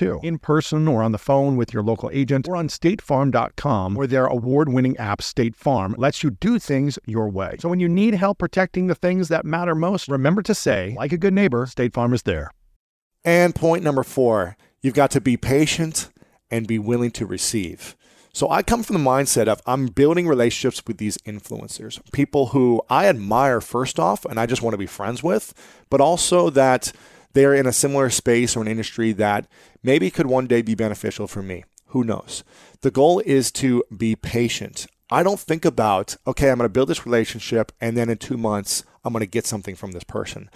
too, 0.00 0.18
in 0.22 0.38
person 0.38 0.88
or 0.88 1.02
on 1.02 1.12
the 1.12 1.18
phone 1.18 1.56
with 1.56 1.74
your 1.74 1.82
local 1.82 2.10
agent 2.12 2.48
or 2.48 2.56
on 2.56 2.68
statefarm.com, 2.68 3.94
where 3.94 4.06
their 4.06 4.26
award 4.26 4.70
winning 4.70 4.96
app, 4.96 5.20
State 5.20 5.54
Farm, 5.54 5.94
lets 5.98 6.22
you 6.22 6.30
do 6.30 6.58
things 6.58 6.98
your 7.06 7.28
way. 7.28 7.56
So 7.60 7.68
when 7.68 7.80
you 7.80 7.88
need 7.88 8.14
help 8.14 8.38
protecting 8.38 8.86
the 8.86 8.94
things 8.94 9.28
that 9.28 9.44
matter 9.44 9.74
most, 9.74 10.08
remember 10.08 10.42
to 10.42 10.54
say, 10.54 10.94
like 10.96 11.12
a 11.12 11.18
good 11.18 11.34
neighbor, 11.34 11.66
State 11.66 11.92
Farm 11.92 12.14
is 12.14 12.22
there. 12.22 12.50
And 13.24 13.54
point 13.54 13.84
number 13.84 14.02
four, 14.02 14.56
you've 14.80 14.94
got 14.94 15.10
to 15.10 15.20
be 15.20 15.36
patient 15.36 16.10
and 16.50 16.66
be 16.66 16.78
willing 16.78 17.10
to 17.12 17.26
receive. 17.26 17.94
So 18.32 18.48
I 18.48 18.62
come 18.62 18.82
from 18.82 18.94
the 18.94 19.10
mindset 19.10 19.48
of 19.48 19.60
I'm 19.66 19.88
building 19.88 20.26
relationships 20.26 20.82
with 20.86 20.96
these 20.96 21.18
influencers, 21.18 22.00
people 22.12 22.46
who 22.46 22.80
I 22.88 23.06
admire 23.06 23.60
first 23.60 24.00
off 24.00 24.24
and 24.24 24.40
I 24.40 24.46
just 24.46 24.62
want 24.62 24.72
to 24.72 24.78
be 24.78 24.86
friends 24.86 25.22
with, 25.22 25.52
but 25.90 26.00
also 26.00 26.48
that 26.50 26.92
they're 27.32 27.54
in 27.54 27.66
a 27.66 27.72
similar 27.72 28.10
space 28.10 28.56
or 28.56 28.62
an 28.62 28.68
industry 28.68 29.12
that 29.12 29.46
maybe 29.82 30.10
could 30.10 30.26
one 30.26 30.46
day 30.46 30.62
be 30.62 30.74
beneficial 30.74 31.26
for 31.26 31.42
me. 31.42 31.64
Who 31.86 32.04
knows? 32.04 32.44
The 32.82 32.90
goal 32.90 33.20
is 33.20 33.50
to 33.52 33.84
be 33.96 34.16
patient. 34.16 34.86
I 35.10 35.22
don't 35.22 35.40
think 35.40 35.64
about, 35.64 36.16
okay, 36.26 36.50
I'm 36.50 36.58
going 36.58 36.66
to 36.66 36.72
build 36.72 36.88
this 36.88 37.04
relationship 37.04 37.72
and 37.80 37.96
then 37.96 38.08
in 38.08 38.18
two 38.18 38.36
months, 38.36 38.84
I'm 39.04 39.12
going 39.12 39.20
to 39.20 39.26
get 39.26 39.46
something 39.46 39.74
from 39.74 39.92
this 39.92 40.04
person. 40.04 40.50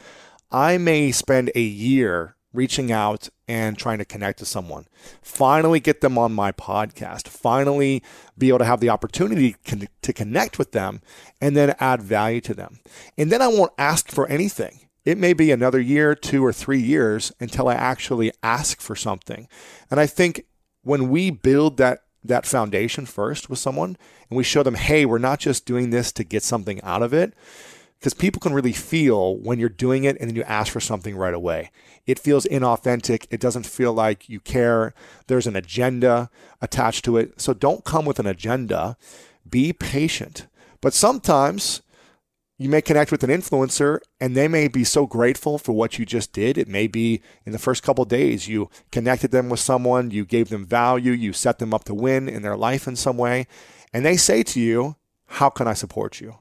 I 0.51 0.79
may 0.79 1.11
spend 1.11 1.51
a 1.55 1.61
year 1.61 2.37
reaching 2.53 2.93
out 2.93 3.29
and 3.49 3.77
trying 3.77 3.99
to 3.99 4.05
connect 4.05 4.39
to 4.39 4.47
someone. 4.47 4.87
Finally, 5.21 5.81
get 5.81 6.01
them 6.01 6.17
on 6.17 6.33
my 6.33 6.53
podcast. 6.53 7.27
Finally, 7.27 8.03
be 8.39 8.49
able 8.49 8.61
to 8.61 8.65
have 8.65 8.81
the 8.81 8.91
opportunity 8.91 9.57
to 10.03 10.13
connect 10.13 10.59
with 10.59 10.71
them 10.71 11.03
and 11.41 11.57
then 11.57 11.75
add 11.81 12.01
value 12.01 12.41
to 12.41 12.55
them. 12.55 12.79
And 13.19 13.33
then 13.33 13.43
I 13.43 13.49
won't 13.49 13.73
ask 13.77 14.09
for 14.09 14.29
anything 14.29 14.84
it 15.05 15.19
may 15.19 15.33
be 15.33 15.51
another 15.51 15.81
year, 15.81 16.15
two 16.15 16.45
or 16.45 16.53
three 16.53 16.81
years 16.81 17.33
until 17.41 17.69
I 17.69 17.75
actually 17.75 18.33
ask 18.43 18.81
for 18.81 18.97
something. 18.97 19.49
And 19.91 20.01
I 20.01 20.07
think 20.07 20.47
when 20.83 21.11
we 21.11 21.31
build 21.31 21.77
that 21.79 22.01
that 22.27 22.47
foundation 22.47 23.05
first 23.05 23.51
with 23.51 23.59
someone 23.59 23.99
and 24.31 24.37
we 24.37 24.43
show 24.45 24.63
them, 24.63 24.77
hey, 24.77 25.05
we're 25.05 25.19
not 25.19 25.39
just 25.39 25.67
doing 25.67 25.91
this 25.91 26.11
to 26.13 26.25
get 26.25 26.43
something 26.43 26.81
out 26.83 27.03
of 27.03 27.13
it, 27.13 27.35
because 27.99 28.15
people 28.15 28.41
can 28.41 28.55
really 28.55 28.73
feel 28.73 29.37
when 29.37 29.59
you're 29.59 29.69
doing 29.69 30.05
it 30.05 30.17
and 30.19 30.29
then 30.29 30.37
you 30.37 30.43
ask 30.45 30.73
for 30.73 30.81
something 30.81 31.17
right 31.17 31.35
away. 31.35 31.71
It 32.07 32.19
feels 32.19 32.47
inauthentic. 32.47 33.27
It 33.31 33.41
doesn't 33.41 33.65
feel 33.65 33.93
like 33.93 34.29
you 34.29 34.41
care. 34.41 34.93
There's 35.27 35.47
an 35.47 35.57
agenda 35.57 36.29
attached 36.61 37.05
to 37.07 37.17
it. 37.17 37.41
So 37.41 37.55
don't 37.55 37.85
come 37.85 38.05
with 38.05 38.19
an 38.19 38.27
agenda. 38.27 38.99
Be 39.49 39.73
patient. 39.73 40.47
But 40.83 40.93
sometimes 40.93 41.81
you 42.57 42.69
may 42.69 42.81
connect 42.81 43.11
with 43.11 43.25
an 43.25 43.31
influencer 43.31 43.99
and 44.21 44.37
they 44.37 44.47
may 44.47 44.69
be 44.69 44.85
so 44.85 45.07
grateful 45.07 45.59
for 45.59 45.73
what 45.73 45.99
you 45.99 46.07
just 46.07 46.33
did. 46.33 46.57
It 46.57 46.69
may 46.69 46.87
be 46.87 47.21
in 47.45 47.53
the 47.53 47.59
first 47.59 47.83
couple 47.83 48.05
days 48.05 48.47
you 48.47 48.71
connected 48.93 49.33
them 49.33 49.49
with 49.49 49.61
someone, 49.61 50.13
you 50.13 50.25
gave 50.25 50.51
them 50.51 50.65
value, 50.65 51.13
you 51.13 51.33
set 51.33 51.59
them 51.59 51.75
up 51.75 51.85
to 51.85 51.95
win 51.95 52.29
in 52.29 52.43
their 52.43 52.57
life 52.57 52.87
in 52.87 52.95
some 52.95 53.17
way, 53.17 53.47
and 53.93 54.05
they 54.05 54.17
say 54.17 54.43
to 54.45 54.61
you, 54.61 54.97
How 55.27 55.51
can 55.51 55.67
I 55.67 55.75
support 55.75 56.21
you? 56.21 56.37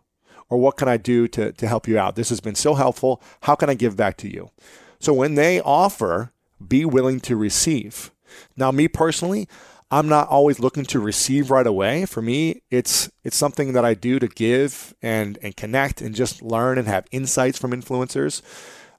Or 0.50 0.60
what 0.60 0.78
can 0.78 0.88
I 0.88 0.98
do 0.98 1.28
to, 1.30 1.52
to 1.52 1.68
help 1.68 1.88
you 1.88 1.98
out? 1.98 2.16
This 2.16 2.30
has 2.30 2.40
been 2.40 2.56
so 2.56 2.76
helpful. 2.76 3.22
How 3.42 3.56
can 3.56 3.70
I 3.70 3.74
give 3.74 3.98
back 3.98 4.18
to 4.18 4.32
you? 4.32 4.52
So 5.00 5.14
when 5.14 5.34
they 5.34 5.60
offer, 5.62 6.32
be 6.66 6.86
willing 6.86 7.20
to 7.22 7.36
receive. 7.36 8.12
Now, 8.56 8.72
me 8.72 8.88
personally, 8.88 9.48
I'm 9.94 10.10
not 10.10 10.28
always 10.28 10.60
looking 10.60 10.86
to 10.86 11.00
receive 11.00 11.52
right 11.52 11.68
away. 11.68 12.08
For 12.08 12.20
me, 12.20 12.64
it's 12.72 13.12
it's 13.24 13.38
something 13.38 13.74
that 13.74 13.86
I 13.86 13.94
do 13.94 14.18
to 14.18 14.28
give 14.28 14.96
and 15.04 15.38
and 15.44 15.56
connect 15.56 16.02
and 16.02 16.16
just 16.16 16.42
learn 16.42 16.80
and 16.80 16.88
have 16.88 17.06
insights 17.12 17.60
from 17.60 17.70
influencers. 17.74 18.42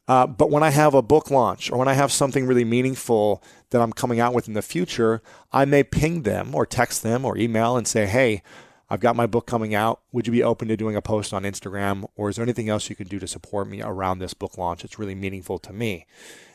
Uh, 0.06 0.28
but 0.28 0.52
when 0.52 0.62
I 0.62 0.70
have 0.70 0.94
a 0.94 1.02
book 1.02 1.32
launch 1.32 1.72
or 1.72 1.78
when 1.78 1.88
I 1.88 1.94
have 1.94 2.12
something 2.12 2.46
really 2.46 2.64
meaningful 2.64 3.42
that 3.70 3.80
I'm 3.80 3.92
coming 3.92 4.20
out 4.20 4.34
with 4.34 4.46
in 4.46 4.54
the 4.54 4.62
future, 4.62 5.20
I 5.50 5.64
may 5.64 5.82
ping 5.82 6.22
them 6.22 6.54
or 6.54 6.64
text 6.64 7.02
them 7.02 7.24
or 7.24 7.36
email 7.36 7.76
and 7.76 7.88
say, 7.88 8.06
"Hey, 8.06 8.44
I've 8.88 9.00
got 9.00 9.16
my 9.16 9.26
book 9.26 9.48
coming 9.48 9.74
out. 9.74 10.00
Would 10.12 10.28
you 10.28 10.32
be 10.32 10.44
open 10.44 10.68
to 10.68 10.76
doing 10.76 10.94
a 10.94 11.02
post 11.02 11.34
on 11.34 11.42
Instagram, 11.42 12.04
or 12.14 12.28
is 12.28 12.36
there 12.36 12.44
anything 12.44 12.68
else 12.68 12.88
you 12.88 12.94
can 12.94 13.08
do 13.08 13.18
to 13.18 13.26
support 13.26 13.68
me 13.68 13.82
around 13.82 14.20
this 14.20 14.34
book 14.34 14.56
launch? 14.56 14.84
It's 14.84 15.00
really 15.00 15.16
meaningful 15.16 15.58
to 15.58 15.72
me." 15.72 16.06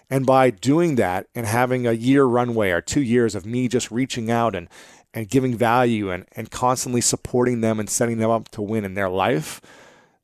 And 0.10 0.26
by 0.26 0.50
doing 0.50 0.96
that 0.96 1.28
and 1.36 1.46
having 1.46 1.86
a 1.86 1.92
year 1.92 2.26
runway 2.26 2.72
or 2.72 2.82
two 2.82 3.02
years 3.02 3.36
of 3.36 3.46
me 3.46 3.68
just 3.68 3.92
reaching 3.92 4.32
out 4.32 4.56
and, 4.56 4.68
and 5.14 5.30
giving 5.30 5.56
value 5.56 6.10
and, 6.12 6.26
and 6.36 6.50
constantly 6.50 7.02
supporting 7.02 7.62
them 7.62 7.80
and 7.80 7.90
setting 7.90 8.18
them 8.18 8.32
up 8.32 8.50
to 8.50 8.62
win 8.62 8.86
in 8.86 8.96
their 8.96 9.10
life, 9.10 9.62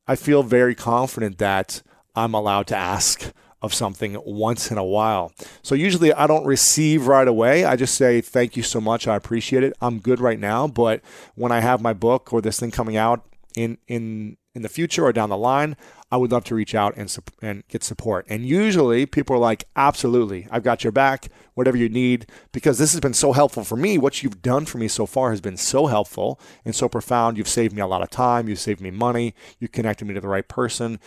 I 0.08 0.16
feel 0.16 0.42
very 0.42 0.74
confident 0.74 1.38
that 1.38 1.82
I'm 2.14 2.34
allowed 2.34 2.66
to 2.68 2.76
ask 2.76 3.32
of 3.62 3.72
something 3.72 4.20
once 4.24 4.70
in 4.70 4.78
a 4.78 4.84
while. 4.84 5.32
So 5.62 5.74
usually 5.74 6.12
I 6.12 6.26
don't 6.26 6.44
receive 6.44 7.06
right 7.06 7.26
away. 7.26 7.64
I 7.64 7.76
just 7.76 7.94
say, 7.94 8.20
thank 8.20 8.56
you 8.56 8.62
so 8.62 8.80
much. 8.80 9.08
I 9.08 9.16
appreciate 9.16 9.62
it. 9.62 9.72
I'm 9.80 9.98
good 9.98 10.20
right 10.20 10.38
now. 10.38 10.66
But 10.66 11.00
when 11.34 11.52
I 11.52 11.60
have 11.60 11.80
my 11.80 11.92
book 11.92 12.32
or 12.32 12.40
this 12.40 12.60
thing 12.60 12.70
coming 12.70 12.96
out 12.96 13.24
in, 13.56 13.78
in 13.88 14.36
in 14.56 14.62
the 14.62 14.68
future 14.70 15.04
or 15.04 15.12
down 15.12 15.28
the 15.28 15.36
line, 15.36 15.76
I 16.10 16.16
would 16.16 16.32
love 16.32 16.44
to 16.44 16.54
reach 16.54 16.74
out 16.74 16.96
and, 16.96 17.14
and 17.42 17.62
get 17.68 17.84
support. 17.84 18.24
And 18.28 18.46
usually 18.46 19.04
people 19.04 19.36
are 19.36 19.40
like, 19.40 19.64
absolutely, 19.76 20.48
I've 20.50 20.62
got 20.62 20.82
your 20.82 20.92
back, 20.92 21.28
whatever 21.52 21.76
you 21.76 21.90
need, 21.90 22.26
because 22.52 22.78
this 22.78 22.92
has 22.92 23.00
been 23.00 23.12
so 23.12 23.32
helpful 23.32 23.64
for 23.64 23.76
me. 23.76 23.98
What 23.98 24.22
you've 24.22 24.40
done 24.40 24.64
for 24.64 24.78
me 24.78 24.88
so 24.88 25.04
far 25.04 25.30
has 25.30 25.42
been 25.42 25.58
so 25.58 25.86
helpful 25.86 26.40
and 26.64 26.74
so 26.74 26.88
profound. 26.88 27.36
You've 27.36 27.48
saved 27.48 27.74
me 27.74 27.82
a 27.82 27.86
lot 27.86 28.02
of 28.02 28.08
time, 28.08 28.48
you've 28.48 28.58
saved 28.58 28.80
me 28.80 28.90
money, 28.90 29.34
you 29.58 29.68
connected 29.68 30.06
me 30.06 30.14
to 30.14 30.20
the 30.20 30.28
right 30.28 30.48
person. 30.48 31.00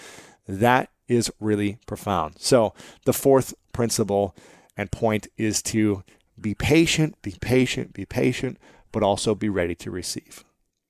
That 0.48 0.92
is 1.08 1.32
really 1.40 1.80
profound. 1.88 2.36
So, 2.38 2.76
the 3.06 3.14
fourth 3.14 3.56
principle 3.74 4.36
and 4.78 4.92
point 4.92 5.28
is 5.38 5.64
to 5.64 6.04
be 6.40 6.54
patient, 6.54 7.20
be 7.24 7.36
patient, 7.42 7.94
be 7.94 8.06
patient, 8.06 8.60
but 8.92 9.02
also 9.02 9.34
be 9.34 9.50
ready 9.50 9.74
to 9.76 9.90
receive. 9.90 10.44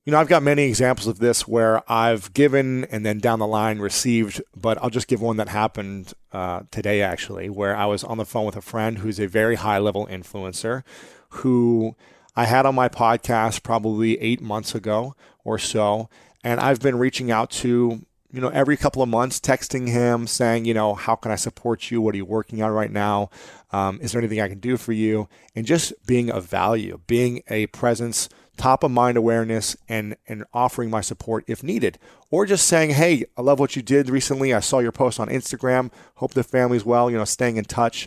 You 0.10 0.14
know, 0.14 0.22
I've 0.22 0.28
got 0.28 0.42
many 0.42 0.64
examples 0.64 1.06
of 1.06 1.20
this 1.20 1.48
where 1.48 1.84
I've 1.88 2.34
given 2.34 2.86
and 2.86 3.06
then 3.06 3.20
down 3.20 3.38
the 3.38 3.46
line 3.46 3.78
received, 3.78 4.42
but 4.56 4.82
I'll 4.82 4.90
just 4.90 5.08
give 5.08 5.22
one 5.22 5.38
that 5.38 5.50
happened 5.50 6.16
uh, 6.34 6.62
today 6.72 7.04
actually, 7.04 7.48
where 7.48 7.78
I 7.78 7.86
was 7.86 8.04
on 8.04 8.18
the 8.18 8.26
phone 8.26 8.48
with 8.48 8.56
a 8.56 8.62
friend 8.62 8.98
who's 8.98 9.20
a 9.20 9.28
very 9.28 9.54
high 9.54 9.78
level 9.78 10.08
influencer 10.08 10.82
who 11.30 11.96
I 12.36 12.46
had 12.46 12.66
on 12.66 12.74
my 12.74 12.90
podcast 12.90 13.62
probably 13.62 14.20
eight 14.20 14.42
months 14.42 14.74
ago 14.74 15.14
or 15.44 15.60
so. 15.60 16.10
And 16.44 16.60
I've 16.60 16.80
been 16.80 16.98
reaching 16.98 17.30
out 17.30 17.52
to, 17.52 18.02
you 18.32 18.42
know, 18.42 18.50
every 18.50 18.78
couple 18.78 19.04
of 19.04 19.10
months, 19.10 19.40
texting 19.40 19.90
him 19.90 20.26
saying, 20.26 20.66
you 20.66 20.74
know, 20.74 20.96
how 20.96 21.18
can 21.18 21.32
I 21.32 21.36
support 21.36 21.92
you? 21.92 22.02
What 22.02 22.16
are 22.16 22.18
you 22.18 22.26
working 22.26 22.64
on 22.64 22.72
right 22.72 22.92
now? 22.92 23.30
Um, 23.72 24.00
is 24.02 24.14
there 24.14 24.20
anything 24.20 24.42
I 24.42 24.50
can 24.50 24.60
do 24.60 24.76
for 24.76 24.92
you? 24.92 25.30
And 25.56 25.68
just 25.68 25.94
being 26.08 26.32
of 26.32 26.46
value, 26.46 27.00
being 27.06 27.44
a 27.48 27.68
presence 27.68 28.28
top 28.60 28.84
of 28.84 28.92
mind 28.92 29.18
awareness 29.18 29.78
and 29.88 30.18
and 30.28 30.44
offering 30.54 30.90
my 30.90 31.00
support 31.00 31.46
if 31.48 31.64
needed 31.64 31.98
or 32.30 32.46
just 32.46 32.68
saying 32.68 32.90
hey 32.90 33.24
i 33.38 33.42
love 33.42 33.58
what 33.58 33.74
you 33.78 33.82
did 33.82 34.10
recently 34.10 34.54
i 34.54 34.60
saw 34.60 34.80
your 34.80 34.92
post 34.92 35.18
on 35.18 35.30
instagram 35.30 35.90
hope 36.16 36.34
the 36.34 36.44
family's 36.44 36.84
well 36.84 37.10
you 37.10 37.18
know 37.18 37.24
staying 37.24 37.56
in 37.56 37.64
touch 37.64 38.06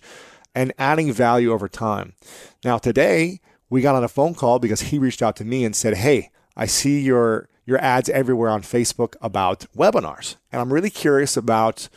and 0.54 0.71
adding 0.78 1.11
value 1.11 1.50
over 1.50 1.68
time 1.68 2.12
now 2.64 2.76
today 2.76 3.40
we 3.71 3.80
got 3.80 3.94
on 3.94 4.04
a 4.04 4.09
phone 4.09 4.35
call 4.35 4.59
because 4.59 4.82
he 4.82 4.99
reached 4.99 5.23
out 5.23 5.37
to 5.37 5.44
me 5.44 5.64
and 5.64 5.75
said 5.75 5.97
hey 5.97 6.30
i 6.54 6.66
see 6.66 7.00
your 7.00 7.49
your 7.64 7.78
ads 7.78 8.11
everywhere 8.11 8.50
on 8.50 8.61
facebook 8.61 9.16
about 9.23 9.64
webinars 9.75 10.37
and 10.52 10.61
i'm 10.61 10.71
really 10.73 10.90
curious 10.90 11.35
about 11.35 11.88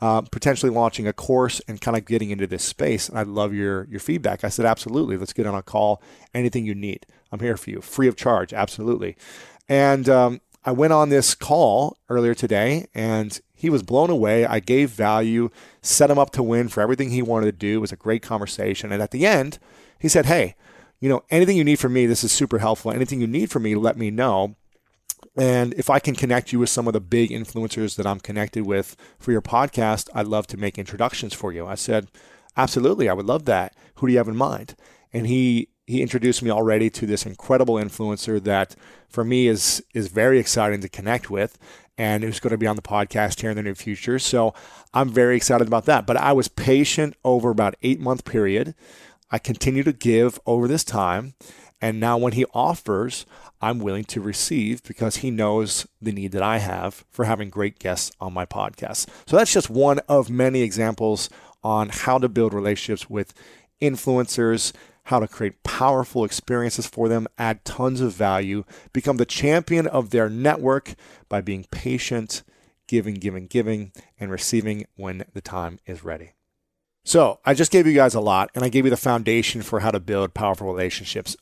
uh, 0.00 0.20
potentially 0.20 0.70
launching 0.70 1.06
a 1.08 1.12
course 1.12 1.60
and 1.66 1.80
kind 1.80 1.96
of 1.96 2.04
getting 2.04 2.28
into 2.28 2.46
this 2.46 2.62
space. 2.62 3.08
And 3.08 3.18
I'd 3.18 3.26
love 3.26 3.54
your 3.54 3.84
your 3.84 4.00
feedback. 4.00 4.44
I 4.44 4.50
said, 4.50 4.66
absolutely. 4.66 5.16
Let's 5.16 5.32
get 5.32 5.46
on 5.46 5.54
a 5.54 5.62
call. 5.62 6.02
Anything 6.34 6.66
you 6.66 6.74
need. 6.74 7.06
I'm 7.34 7.40
here 7.40 7.56
for 7.56 7.70
you, 7.70 7.80
free 7.80 8.06
of 8.06 8.16
charge, 8.16 8.52
absolutely. 8.52 9.16
And 9.68 10.08
um, 10.08 10.40
I 10.64 10.72
went 10.72 10.92
on 10.92 11.08
this 11.08 11.34
call 11.34 11.98
earlier 12.08 12.32
today, 12.32 12.86
and 12.94 13.38
he 13.52 13.68
was 13.68 13.82
blown 13.82 14.08
away. 14.08 14.46
I 14.46 14.60
gave 14.60 14.90
value, 14.90 15.50
set 15.82 16.10
him 16.10 16.18
up 16.18 16.30
to 16.30 16.42
win 16.42 16.68
for 16.68 16.80
everything 16.80 17.10
he 17.10 17.22
wanted 17.22 17.46
to 17.46 17.52
do. 17.52 17.76
It 17.76 17.80
was 17.80 17.92
a 17.92 17.96
great 17.96 18.22
conversation. 18.22 18.92
And 18.92 19.02
at 19.02 19.10
the 19.10 19.26
end, 19.26 19.58
he 19.98 20.08
said, 20.08 20.26
Hey, 20.26 20.54
you 21.00 21.08
know, 21.08 21.24
anything 21.28 21.56
you 21.56 21.64
need 21.64 21.80
from 21.80 21.92
me, 21.92 22.06
this 22.06 22.22
is 22.22 22.30
super 22.30 22.58
helpful. 22.58 22.92
Anything 22.92 23.20
you 23.20 23.26
need 23.26 23.50
from 23.50 23.64
me, 23.64 23.74
let 23.74 23.96
me 23.96 24.10
know. 24.10 24.54
And 25.36 25.74
if 25.74 25.90
I 25.90 25.98
can 25.98 26.14
connect 26.14 26.52
you 26.52 26.60
with 26.60 26.70
some 26.70 26.86
of 26.86 26.92
the 26.92 27.00
big 27.00 27.30
influencers 27.30 27.96
that 27.96 28.06
I'm 28.06 28.20
connected 28.20 28.64
with 28.64 28.96
for 29.18 29.32
your 29.32 29.42
podcast, 29.42 30.08
I'd 30.14 30.28
love 30.28 30.46
to 30.48 30.56
make 30.56 30.78
introductions 30.78 31.34
for 31.34 31.52
you. 31.52 31.66
I 31.66 31.74
said, 31.74 32.08
Absolutely, 32.56 33.08
I 33.08 33.14
would 33.14 33.26
love 33.26 33.44
that. 33.46 33.74
Who 33.96 34.06
do 34.06 34.12
you 34.12 34.18
have 34.18 34.28
in 34.28 34.36
mind? 34.36 34.76
And 35.12 35.26
he 35.26 35.68
he 35.86 36.02
introduced 36.02 36.42
me 36.42 36.50
already 36.50 36.88
to 36.90 37.06
this 37.06 37.26
incredible 37.26 37.74
influencer 37.74 38.42
that 38.44 38.74
for 39.08 39.24
me 39.24 39.46
is 39.46 39.84
is 39.92 40.08
very 40.08 40.38
exciting 40.38 40.80
to 40.80 40.88
connect 40.88 41.30
with 41.30 41.58
and 41.96 42.24
who's 42.24 42.40
going 42.40 42.50
to 42.50 42.58
be 42.58 42.66
on 42.66 42.76
the 42.76 42.82
podcast 42.82 43.40
here 43.40 43.50
in 43.50 43.56
the 43.56 43.62
near 43.62 43.74
future. 43.74 44.18
So 44.18 44.54
I'm 44.92 45.10
very 45.10 45.36
excited 45.36 45.68
about 45.68 45.84
that. 45.84 46.06
But 46.06 46.16
I 46.16 46.32
was 46.32 46.48
patient 46.48 47.14
over 47.24 47.50
about 47.50 47.76
eight 47.82 48.00
month 48.00 48.24
period. 48.24 48.74
I 49.30 49.38
continue 49.38 49.82
to 49.84 49.92
give 49.92 50.40
over 50.46 50.66
this 50.66 50.84
time. 50.84 51.34
And 51.80 52.00
now 52.00 52.16
when 52.16 52.32
he 52.32 52.46
offers, 52.54 53.26
I'm 53.60 53.78
willing 53.78 54.04
to 54.04 54.20
receive 54.20 54.82
because 54.84 55.16
he 55.16 55.30
knows 55.30 55.86
the 56.00 56.12
need 56.12 56.32
that 56.32 56.42
I 56.42 56.58
have 56.58 57.04
for 57.10 57.24
having 57.24 57.50
great 57.50 57.78
guests 57.78 58.10
on 58.20 58.32
my 58.32 58.46
podcast. 58.46 59.08
So 59.26 59.36
that's 59.36 59.52
just 59.52 59.70
one 59.70 59.98
of 60.08 60.30
many 60.30 60.62
examples 60.62 61.28
on 61.62 61.90
how 61.90 62.18
to 62.18 62.28
build 62.28 62.54
relationships 62.54 63.10
with 63.10 63.34
influencers 63.82 64.72
how 65.04 65.20
to 65.20 65.28
create 65.28 65.62
powerful 65.62 66.24
experiences 66.24 66.86
for 66.86 67.08
them, 67.08 67.26
add 67.38 67.64
tons 67.64 68.00
of 68.00 68.12
value, 68.12 68.64
become 68.92 69.18
the 69.18 69.26
champion 69.26 69.86
of 69.86 70.10
their 70.10 70.28
network 70.28 70.94
by 71.28 71.40
being 71.40 71.66
patient, 71.70 72.42
giving, 72.86 73.14
giving, 73.14 73.46
giving, 73.46 73.92
and 74.18 74.30
receiving 74.30 74.86
when 74.96 75.24
the 75.34 75.40
time 75.40 75.78
is 75.86 76.04
ready. 76.04 76.32
So, 77.04 77.38
I 77.44 77.52
just 77.52 77.70
gave 77.70 77.86
you 77.86 77.92
guys 77.92 78.14
a 78.14 78.20
lot 78.20 78.50
and 78.54 78.64
I 78.64 78.70
gave 78.70 78.84
you 78.84 78.90
the 78.90 78.96
foundation 78.96 79.60
for 79.60 79.80
how 79.80 79.90
to 79.90 80.00
build 80.00 80.32
powerful 80.32 80.66
relationships. 80.66 81.36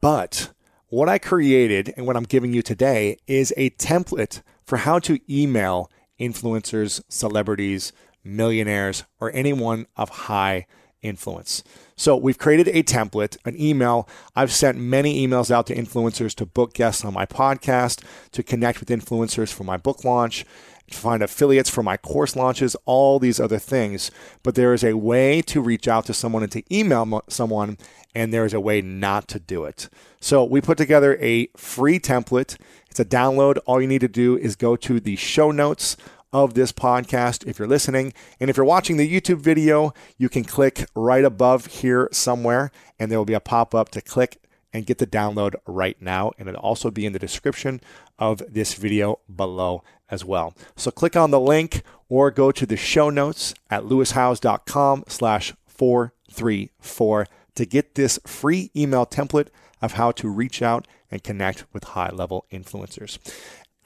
But 0.00 0.50
what 0.88 1.08
I 1.08 1.18
created 1.18 1.94
and 1.96 2.06
what 2.06 2.16
I'm 2.16 2.24
giving 2.24 2.52
you 2.52 2.62
today 2.62 3.18
is 3.28 3.54
a 3.56 3.70
template 3.70 4.42
for 4.64 4.78
how 4.78 4.98
to 5.00 5.20
email 5.30 5.88
influencers, 6.18 7.00
celebrities, 7.08 7.92
millionaires, 8.24 9.04
or 9.20 9.30
anyone 9.34 9.86
of 9.96 10.08
high 10.08 10.66
influence. 11.04 11.62
So 11.96 12.16
we've 12.16 12.38
created 12.38 12.68
a 12.68 12.82
template, 12.82 13.36
an 13.44 13.60
email. 13.60 14.08
I've 14.34 14.52
sent 14.52 14.78
many 14.78 15.26
emails 15.26 15.50
out 15.50 15.66
to 15.68 15.74
influencers 15.74 16.34
to 16.36 16.46
book 16.46 16.74
guests 16.74 17.04
on 17.04 17.14
my 17.14 17.26
podcast, 17.26 18.02
to 18.32 18.42
connect 18.42 18.80
with 18.80 18.88
influencers 18.88 19.52
for 19.52 19.64
my 19.64 19.76
book 19.76 20.04
launch, 20.04 20.44
to 20.90 20.96
find 20.96 21.22
affiliates 21.22 21.70
for 21.70 21.82
my 21.82 21.96
course 21.96 22.36
launches, 22.36 22.76
all 22.84 23.18
these 23.18 23.38
other 23.38 23.58
things. 23.58 24.10
But 24.42 24.54
there 24.54 24.74
is 24.74 24.84
a 24.84 24.96
way 24.96 25.40
to 25.42 25.60
reach 25.60 25.86
out 25.86 26.06
to 26.06 26.14
someone 26.14 26.42
and 26.42 26.52
to 26.52 26.62
email 26.74 27.22
someone, 27.28 27.78
and 28.14 28.32
there 28.32 28.44
is 28.44 28.54
a 28.54 28.60
way 28.60 28.80
not 28.80 29.28
to 29.28 29.38
do 29.38 29.64
it. 29.64 29.88
So 30.20 30.44
we 30.44 30.60
put 30.60 30.78
together 30.78 31.16
a 31.20 31.48
free 31.56 31.98
template. 31.98 32.56
It's 32.90 33.00
a 33.00 33.04
download. 33.04 33.58
All 33.66 33.80
you 33.80 33.88
need 33.88 34.00
to 34.02 34.08
do 34.08 34.36
is 34.36 34.56
go 34.56 34.76
to 34.76 35.00
the 35.00 35.16
show 35.16 35.50
notes 35.50 35.96
of 36.34 36.54
this 36.54 36.72
podcast 36.72 37.46
if 37.46 37.58
you're 37.58 37.68
listening. 37.68 38.12
And 38.40 38.50
if 38.50 38.56
you're 38.56 38.66
watching 38.66 38.98
the 38.98 39.08
YouTube 39.08 39.38
video, 39.38 39.94
you 40.18 40.28
can 40.28 40.44
click 40.44 40.84
right 40.94 41.24
above 41.24 41.66
here 41.66 42.08
somewhere, 42.12 42.72
and 42.98 43.10
there 43.10 43.18
will 43.18 43.24
be 43.24 43.34
a 43.34 43.40
pop 43.40 43.74
up 43.74 43.88
to 43.90 44.02
click 44.02 44.42
and 44.72 44.84
get 44.84 44.98
the 44.98 45.06
download 45.06 45.54
right 45.64 45.96
now. 46.02 46.32
And 46.36 46.48
it'll 46.48 46.60
also 46.60 46.90
be 46.90 47.06
in 47.06 47.12
the 47.12 47.20
description 47.20 47.80
of 48.18 48.42
this 48.52 48.74
video 48.74 49.20
below 49.34 49.84
as 50.10 50.24
well. 50.24 50.54
So 50.76 50.90
click 50.90 51.14
on 51.14 51.30
the 51.30 51.40
link 51.40 51.82
or 52.08 52.32
go 52.32 52.50
to 52.50 52.66
the 52.66 52.76
show 52.76 53.08
notes 53.08 53.54
at 53.70 53.84
lewishowes.com 53.84 55.04
slash 55.06 55.54
434 55.68 57.26
to 57.54 57.64
get 57.64 57.94
this 57.94 58.18
free 58.26 58.72
email 58.76 59.06
template 59.06 59.48
of 59.80 59.92
how 59.92 60.10
to 60.12 60.28
reach 60.28 60.62
out 60.62 60.88
and 61.10 61.22
connect 61.22 61.64
with 61.72 61.84
high 61.84 62.10
level 62.10 62.44
influencers. 62.50 63.18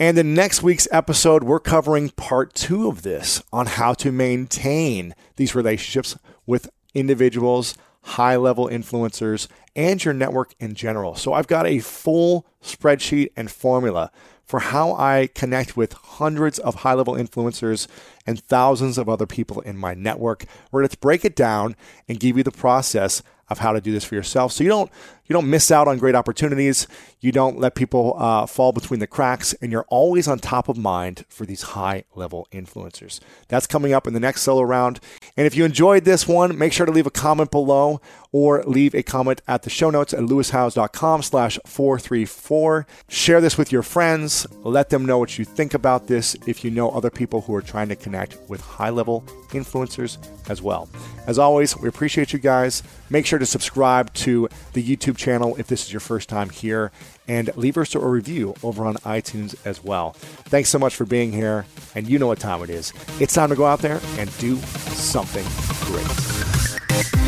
And 0.01 0.17
in 0.17 0.33
next 0.33 0.63
week's 0.63 0.87
episode, 0.93 1.43
we're 1.43 1.59
covering 1.59 2.11
part 2.11 2.55
two 2.55 2.87
of 2.87 3.03
this 3.03 3.43
on 3.53 3.67
how 3.67 3.95
to 3.95 4.13
maintain 4.13 5.13
these 5.35 5.57
relationships 5.57 6.17
with 6.47 6.71
individuals, 6.95 7.77
high 8.03 8.37
level 8.37 8.69
influencers, 8.69 9.49
and 9.75 10.05
your 10.05 10.15
network 10.15 10.55
in 10.61 10.77
general. 10.77 11.17
So 11.17 11.33
I've 11.33 11.49
got 11.49 11.67
a 11.67 11.81
full 11.81 12.47
spreadsheet 12.63 13.31
and 13.37 13.51
formula 13.51 14.13
for 14.45 14.61
how 14.61 14.93
I 14.93 15.31
connect 15.35 15.77
with 15.77 15.93
hundreds 15.95 16.61
of 16.61 16.77
high 16.77 16.95
level 16.95 17.15
influencers 17.15 17.89
and 18.25 18.41
thousands 18.41 18.99
of 18.99 19.09
other 19.09 19.27
people 19.27 19.61
in 19.63 19.77
my 19.77 19.95
network. 19.95 20.45
We're 20.71 20.83
going 20.83 20.91
to 20.91 20.99
break 20.99 21.25
it 21.25 21.35
down 21.35 21.75
and 22.09 22.21
give 22.21 22.37
you 22.37 22.45
the 22.45 22.53
process 22.53 23.21
of 23.51 23.59
how 23.59 23.73
to 23.73 23.81
do 23.81 23.93
this 23.93 24.05
for 24.05 24.15
yourself 24.15 24.53
so 24.53 24.63
you 24.63 24.71
don't 24.71 24.91
you 25.29 25.35
don't 25.35 25.49
miss 25.49 25.71
out 25.71 25.87
on 25.89 25.99
great 25.99 26.15
opportunities. 26.15 26.87
You 27.21 27.33
don't 27.33 27.59
let 27.59 27.75
people 27.75 28.15
uh, 28.17 28.47
fall 28.47 28.73
between 28.73 29.01
the 29.01 29.07
cracks, 29.07 29.53
and 29.55 29.71
you're 29.71 29.85
always 29.89 30.27
on 30.27 30.39
top 30.39 30.69
of 30.69 30.79
mind 30.79 31.25
for 31.29 31.45
these 31.45 31.63
high 31.63 32.05
level 32.15 32.49
influencers. 32.51 33.21
That's 33.49 33.67
coming 33.67 33.93
up 33.93 34.07
in 34.07 34.15
the 34.15 34.21
next 34.21 34.43
solo 34.43 34.63
round. 34.63 35.01
And 35.37 35.47
if 35.47 35.55
you 35.55 35.65
enjoyed 35.65 36.05
this 36.05 36.27
one, 36.27 36.57
make 36.57 36.73
sure 36.73 36.87
to 36.87 36.93
leave 36.93 37.07
a 37.07 37.11
comment 37.11 37.51
below 37.51 38.01
or 38.33 38.63
leave 38.65 38.95
a 38.95 39.03
comment 39.03 39.43
at 39.47 39.63
the 39.63 39.71
show 39.71 39.91
notes 39.91 40.15
at 40.15 40.21
lewishowes.com 40.21 41.23
slash 41.23 41.59
434. 41.67 42.87
Share 43.09 43.41
this 43.41 43.59
with 43.59 43.71
your 43.73 43.83
friends. 43.83 44.47
Let 44.63 44.89
them 44.89 45.05
know 45.05 45.19
what 45.19 45.39
you 45.39 45.45
think 45.45 45.75
about 45.75 46.07
this 46.07 46.37
if 46.47 46.65
you 46.65 46.71
know 46.71 46.91
other 46.91 47.11
people 47.11 47.43
who 47.43 47.55
are 47.55 47.63
trying 47.63 47.89
to 47.89 47.97
connect 47.97 48.39
with 48.49 48.61
high 48.61 48.91
level 48.91 49.25
influencers 49.51 50.19
as 50.49 50.63
well. 50.63 50.89
As 51.27 51.39
always, 51.39 51.77
we 51.77 51.89
appreciate 51.89 52.33
you 52.33 52.39
guys. 52.39 52.83
Make 53.11 53.27
sure 53.39 53.41
to 53.41 53.47
subscribe 53.47 54.13
to 54.15 54.49
the 54.73 54.83
YouTube 54.83 55.17
channel 55.17 55.55
if 55.59 55.69
this 55.69 55.85
is 55.85 55.93
your 55.93 56.01
first 56.01 56.29
time 56.29 56.51
here, 56.51 56.91
and 57.29 57.55
leave 57.57 57.79
us 57.79 57.95
a 57.95 57.99
review 58.01 58.55
over 58.65 58.85
on 58.85 58.95
iTunes 58.97 59.55
as 59.65 59.83
well. 59.85 60.13
Thanks 60.49 60.71
so 60.71 60.79
much 60.79 60.97
for 60.97 61.05
being 61.05 61.33
here, 61.33 61.65
and 61.95 62.09
you 62.09 62.19
know 62.19 62.27
what 62.27 62.41
time 62.41 62.63
it 62.63 62.71
is. 62.71 62.93
It's 63.21 63.35
time 63.35 63.51
to 63.51 63.57
go 63.57 63.65
out 63.67 63.79
there 63.79 64.01
and 64.19 64.37
do 64.39 64.57
something 64.57 65.47
great. 65.87 67.28